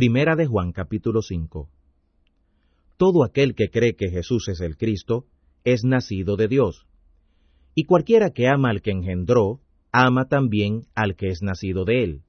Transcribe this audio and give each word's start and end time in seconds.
Primera 0.00 0.34
de 0.34 0.46
Juan 0.46 0.72
capítulo 0.72 1.20
5. 1.20 1.68
Todo 2.96 3.22
aquel 3.22 3.54
que 3.54 3.68
cree 3.68 3.96
que 3.96 4.08
Jesús 4.08 4.48
es 4.48 4.62
el 4.62 4.78
Cristo 4.78 5.26
es 5.62 5.84
nacido 5.84 6.36
de 6.36 6.48
Dios. 6.48 6.86
Y 7.74 7.84
cualquiera 7.84 8.30
que 8.30 8.48
ama 8.48 8.70
al 8.70 8.80
que 8.80 8.92
engendró, 8.92 9.60
ama 9.92 10.24
también 10.24 10.86
al 10.94 11.16
que 11.16 11.28
es 11.28 11.42
nacido 11.42 11.84
de 11.84 12.02
él. 12.02 12.22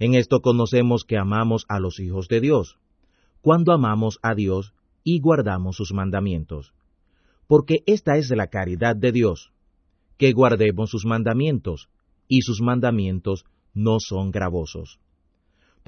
En 0.00 0.14
esto 0.16 0.40
conocemos 0.40 1.04
que 1.04 1.16
amamos 1.16 1.64
a 1.68 1.78
los 1.78 2.00
hijos 2.00 2.26
de 2.26 2.40
Dios, 2.40 2.80
cuando 3.40 3.72
amamos 3.72 4.18
a 4.20 4.34
Dios 4.34 4.74
y 5.04 5.20
guardamos 5.20 5.76
sus 5.76 5.92
mandamientos. 5.92 6.74
Porque 7.46 7.84
esta 7.86 8.16
es 8.16 8.30
la 8.30 8.48
caridad 8.48 8.96
de 8.96 9.12
Dios, 9.12 9.52
que 10.18 10.32
guardemos 10.32 10.90
sus 10.90 11.06
mandamientos, 11.06 11.88
y 12.26 12.42
sus 12.42 12.60
mandamientos 12.60 13.44
no 13.74 14.00
son 14.00 14.32
gravosos 14.32 14.98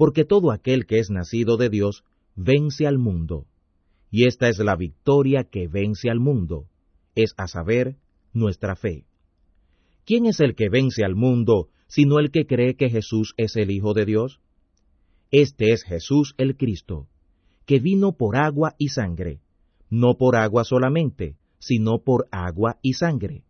porque 0.03 0.25
todo 0.25 0.51
aquel 0.51 0.85
que 0.85 0.99
es 0.99 1.09
nacido 1.09 1.55
de 1.55 1.69
Dios 1.69 2.03
vence 2.35 2.85
al 2.85 2.97
mundo. 2.97 3.47
Y 4.11 4.27
esta 4.27 4.49
es 4.49 4.59
la 4.59 4.75
victoria 4.75 5.45
que 5.45 5.69
vence 5.69 6.09
al 6.09 6.19
mundo, 6.19 6.67
es 7.15 7.33
a 7.37 7.47
saber, 7.47 7.95
nuestra 8.33 8.75
fe. 8.75 9.05
¿Quién 10.05 10.25
es 10.25 10.41
el 10.41 10.55
que 10.55 10.67
vence 10.67 11.05
al 11.05 11.15
mundo 11.15 11.69
sino 11.87 12.19
el 12.19 12.31
que 12.31 12.45
cree 12.45 12.75
que 12.75 12.89
Jesús 12.89 13.33
es 13.37 13.55
el 13.55 13.71
Hijo 13.71 13.93
de 13.93 14.03
Dios? 14.03 14.41
Este 15.31 15.71
es 15.71 15.85
Jesús 15.85 16.35
el 16.37 16.57
Cristo, 16.57 17.07
que 17.65 17.79
vino 17.79 18.11
por 18.11 18.35
agua 18.35 18.75
y 18.77 18.89
sangre, 18.89 19.39
no 19.89 20.17
por 20.17 20.35
agua 20.35 20.65
solamente, 20.65 21.37
sino 21.59 21.99
por 21.99 22.27
agua 22.29 22.77
y 22.81 22.95
sangre. 22.95 23.45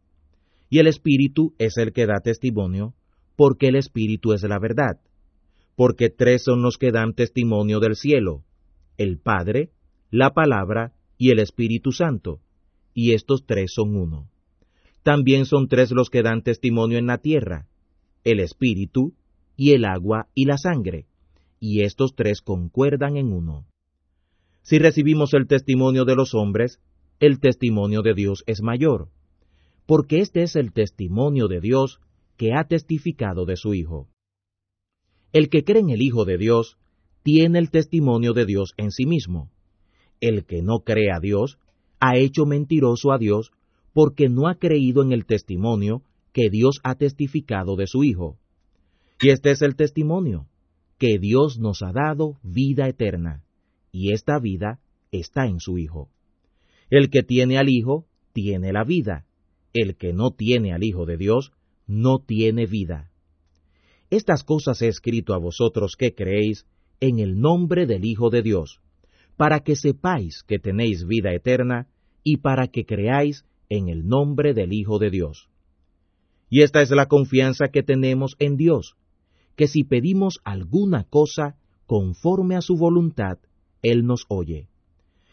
Y 0.70 0.78
el 0.78 0.86
Espíritu 0.86 1.56
es 1.58 1.78
el 1.78 1.94
que 1.94 2.06
da 2.06 2.20
testimonio, 2.24 2.94
porque 3.36 3.70
el 3.70 3.76
Espíritu 3.76 4.34
es 4.34 4.44
la 4.44 4.60
verdad 4.60 5.00
porque 5.76 6.10
tres 6.10 6.44
son 6.44 6.62
los 6.62 6.78
que 6.78 6.92
dan 6.92 7.14
testimonio 7.14 7.80
del 7.80 7.96
cielo, 7.96 8.44
el 8.98 9.20
Padre, 9.20 9.72
la 10.12 10.34
Palabra 10.34 10.94
y 11.18 11.32
el 11.32 11.40
Espíritu 11.40 11.92
Santo, 11.92 12.42
y 12.94 13.14
estos 13.14 13.46
tres 13.46 13.74
son 13.74 13.96
uno. 13.96 14.30
También 15.02 15.46
son 15.46 15.68
tres 15.68 15.92
los 15.92 16.10
que 16.10 16.22
dan 16.22 16.44
testimonio 16.44 16.98
en 16.98 17.08
la 17.08 17.18
tierra, 17.18 17.68
el 18.24 18.40
Espíritu, 18.40 19.14
y 19.56 19.72
el 19.72 19.86
agua 19.86 20.28
y 20.34 20.46
la 20.46 20.58
sangre, 20.58 21.08
y 21.60 21.82
estos 21.82 22.16
tres 22.16 22.42
concuerdan 22.42 23.18
en 23.18 23.34
uno. 23.34 23.66
Si 24.62 24.80
recibimos 24.80 25.34
el 25.34 25.48
testimonio 25.48 26.06
de 26.06 26.16
los 26.16 26.34
hombres, 26.34 26.80
el 27.20 27.40
testimonio 27.40 28.02
de 28.02 28.14
Dios 28.14 28.44
es 28.48 28.62
mayor, 28.62 29.10
porque 29.86 30.20
este 30.20 30.44
es 30.44 30.56
el 30.56 30.72
testimonio 30.72 31.48
de 31.48 31.60
Dios 31.60 32.00
que 32.38 32.54
ha 32.54 32.66
testificado 32.66 33.46
de 33.46 33.58
su 33.58 33.74
Hijo. 33.74 34.08
El 35.34 35.50
que 35.50 35.64
cree 35.64 35.82
en 35.82 35.90
el 35.90 36.02
Hijo 36.02 36.26
de 36.26 36.38
Dios 36.38 36.78
tiene 37.24 37.58
el 37.58 37.72
testimonio 37.72 38.34
de 38.34 38.46
Dios 38.46 38.74
en 38.78 38.92
sí 38.92 39.08
mismo. 39.08 39.50
El 40.22 40.46
que 40.46 40.62
no 40.62 40.82
cree 40.86 41.12
a 41.12 41.20
Dios 41.20 41.58
ha 42.00 42.18
hecho 42.18 42.46
mentiroso 42.46 43.12
a 43.12 43.18
Dios 43.18 43.52
porque 43.94 44.30
no 44.30 44.48
ha 44.48 44.56
creído 44.56 45.02
en 45.02 45.12
el 45.12 45.26
testimonio 45.26 46.04
que 46.34 46.50
Dios 46.52 46.80
ha 46.84 46.96
testificado 46.96 47.76
de 47.76 47.88
su 47.88 48.04
Hijo. 48.04 48.38
Y 49.20 49.30
este 49.30 49.52
es 49.52 49.62
el 49.62 49.76
testimonio, 49.76 50.48
que 51.00 51.18
Dios 51.18 51.58
nos 51.60 51.82
ha 51.82 51.92
dado 51.92 52.38
vida 52.44 52.88
eterna, 52.88 53.44
y 53.92 54.12
esta 54.12 54.38
vida 54.40 54.80
está 55.12 55.48
en 55.48 55.60
su 55.60 55.78
Hijo. 55.78 56.10
El 56.90 57.10
que 57.10 57.24
tiene 57.24 57.58
al 57.58 57.70
Hijo 57.70 58.06
tiene 58.34 58.72
la 58.72 58.84
vida, 58.84 59.26
el 59.74 59.96
que 59.96 60.14
no 60.14 60.32
tiene 60.32 60.74
al 60.74 60.84
Hijo 60.84 61.06
de 61.06 61.18
Dios 61.18 61.54
no 61.88 62.20
tiene 62.20 62.66
vida. 62.66 63.13
Estas 64.14 64.44
cosas 64.44 64.80
he 64.84 64.90
escrito 64.90 65.34
a 65.34 65.40
vosotros 65.40 65.96
que 65.98 66.14
creéis 66.14 66.68
en 67.00 67.18
el 67.18 67.40
nombre 67.40 67.88
del 67.88 68.06
Hijo 68.06 68.30
de 68.30 68.44
Dios, 68.44 68.80
para 69.38 69.62
que 69.62 69.76
sepáis 69.76 70.44
que 70.44 70.60
tenéis 70.60 71.08
vida 71.08 71.34
eterna 71.34 71.88
y 72.24 72.38
para 72.38 72.68
que 72.68 72.86
creáis 72.86 73.44
en 73.70 73.90
el 73.90 74.06
nombre 74.06 74.54
del 74.54 74.72
Hijo 74.72 75.00
de 75.00 75.10
Dios. 75.10 75.50
Y 76.48 76.62
esta 76.62 76.84
es 76.84 76.92
la 76.92 77.08
confianza 77.08 77.70
que 77.70 77.82
tenemos 77.82 78.36
en 78.38 78.56
Dios, 78.56 78.98
que 79.56 79.68
si 79.68 79.84
pedimos 79.84 80.42
alguna 80.44 81.06
cosa 81.06 81.56
conforme 81.88 82.56
a 82.56 82.62
su 82.62 82.78
voluntad, 82.78 83.40
Él 83.82 84.06
nos 84.06 84.26
oye. 84.28 84.68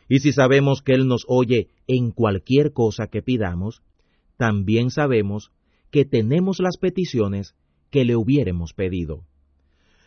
Y 0.09 0.21
si 0.21 0.33
sabemos 0.33 0.81
que 0.81 0.95
Él 0.95 1.07
nos 1.07 1.27
oye 1.29 1.69
en 1.87 2.13
cualquier 2.13 2.73
cosa 2.73 3.09
que 3.09 3.21
pidamos, 3.21 3.83
también 4.39 4.91
sabemos 4.91 5.53
que 5.91 6.07
tenemos 6.07 6.61
las 6.61 6.79
peticiones 6.79 7.55
que 7.91 8.05
le 8.05 8.17
hubiéremos 8.17 8.73
pedido. 8.73 9.25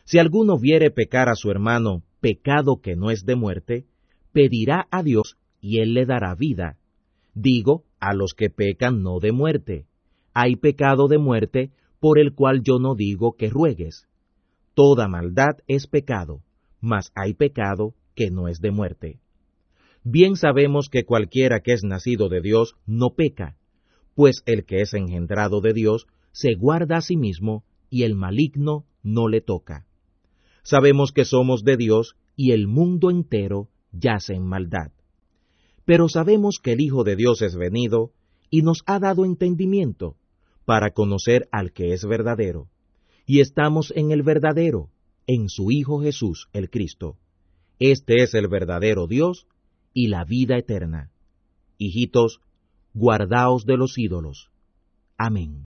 Si 0.05 0.19
alguno 0.19 0.57
viere 0.59 0.91
pecar 0.91 1.29
a 1.29 1.35
su 1.35 1.49
hermano 1.51 2.03
pecado 2.19 2.81
que 2.81 2.95
no 2.95 3.11
es 3.11 3.25
de 3.25 3.35
muerte, 3.35 3.85
pedirá 4.31 4.87
a 4.91 5.03
Dios 5.03 5.37
y 5.61 5.79
él 5.79 5.93
le 5.93 6.05
dará 6.05 6.35
vida. 6.35 6.77
Digo, 7.33 7.83
a 7.99 8.13
los 8.13 8.33
que 8.33 8.49
pecan 8.49 9.01
no 9.01 9.19
de 9.19 9.31
muerte. 9.31 9.85
Hay 10.33 10.55
pecado 10.55 11.07
de 11.07 11.17
muerte 11.17 11.71
por 11.99 12.19
el 12.19 12.33
cual 12.33 12.61
yo 12.63 12.79
no 12.79 12.95
digo 12.95 13.35
que 13.37 13.49
ruegues. 13.49 14.07
Toda 14.73 15.07
maldad 15.07 15.57
es 15.67 15.87
pecado, 15.87 16.41
mas 16.81 17.11
hay 17.15 17.33
pecado 17.33 17.93
que 18.15 18.29
no 18.29 18.47
es 18.47 18.59
de 18.59 18.71
muerte. 18.71 19.19
Bien 20.03 20.35
sabemos 20.35 20.89
que 20.89 21.05
cualquiera 21.05 21.61
que 21.61 21.71
es 21.71 21.83
nacido 21.83 22.27
de 22.27 22.41
Dios 22.41 22.75
no 22.85 23.11
peca, 23.15 23.55
pues 24.15 24.43
el 24.45 24.65
que 24.65 24.81
es 24.81 24.93
engendrado 24.93 25.61
de 25.61 25.73
Dios 25.73 26.07
se 26.33 26.55
guarda 26.55 26.97
a 26.97 27.01
sí 27.01 27.15
mismo 27.15 27.63
y 27.93 28.01
el 28.05 28.15
maligno 28.15 28.87
no 29.03 29.27
le 29.27 29.39
toca. 29.39 29.85
Sabemos 30.63 31.11
que 31.11 31.25
somos 31.25 31.63
de 31.63 31.77
Dios 31.77 32.15
y 32.35 32.49
el 32.49 32.65
mundo 32.65 33.11
entero 33.11 33.69
yace 33.91 34.33
en 34.33 34.47
maldad. 34.47 34.91
Pero 35.85 36.09
sabemos 36.09 36.57
que 36.57 36.71
el 36.71 36.81
Hijo 36.81 37.03
de 37.03 37.15
Dios 37.15 37.43
es 37.43 37.55
venido 37.55 38.11
y 38.49 38.63
nos 38.63 38.81
ha 38.87 38.97
dado 38.97 39.25
entendimiento 39.25 40.15
para 40.65 40.89
conocer 40.89 41.47
al 41.51 41.71
que 41.71 41.93
es 41.93 42.03
verdadero. 42.03 42.67
Y 43.27 43.41
estamos 43.41 43.93
en 43.95 44.09
el 44.09 44.23
verdadero, 44.23 44.89
en 45.27 45.47
su 45.47 45.69
Hijo 45.69 46.01
Jesús 46.01 46.49
el 46.51 46.71
Cristo. 46.71 47.19
Este 47.77 48.23
es 48.23 48.33
el 48.33 48.47
verdadero 48.47 49.05
Dios 49.05 49.45
y 49.93 50.07
la 50.07 50.25
vida 50.25 50.57
eterna. 50.57 51.11
Hijitos, 51.77 52.39
guardaos 52.95 53.67
de 53.67 53.77
los 53.77 53.99
ídolos. 53.99 54.49
Amén. 55.15 55.65